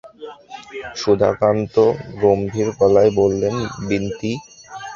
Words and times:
সুধাকান্ত 0.95 1.75
গম্ভীর 2.21 2.67
গলায় 2.79 3.11
বললেন, 3.19 3.55
বিন্তি। 3.87 4.31